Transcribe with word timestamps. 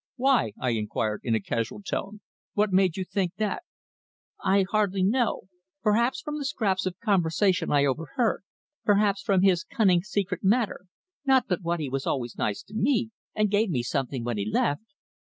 "Why?" 0.15 0.53
I 0.59 0.71
inquired 0.71 1.21
in 1.23 1.35
a 1.35 1.39
casual 1.39 1.83
tone. 1.83 2.21
"What 2.55 2.71
made 2.73 2.97
you 2.97 3.05
think 3.05 3.35
that?" 3.35 3.61
"I 4.43 4.65
hardly 4.71 5.03
know. 5.03 5.41
Perhaps 5.83 6.21
from 6.21 6.39
the 6.39 6.45
scraps 6.45 6.87
of 6.87 6.97
conversation 7.01 7.71
I 7.71 7.85
overheard, 7.85 8.41
perhaps 8.83 9.21
from 9.21 9.43
his 9.43 9.63
cunning, 9.63 10.01
secret 10.01 10.43
manner 10.43 10.87
not 11.23 11.45
but 11.47 11.61
what 11.61 11.79
he 11.79 11.87
was 11.87 12.07
always 12.07 12.35
nice 12.35 12.63
to 12.63 12.73
me, 12.73 13.11
and 13.35 13.51
gave 13.51 13.69
me 13.69 13.83
something 13.83 14.23
when 14.23 14.39
he 14.39 14.51
left." 14.51 14.81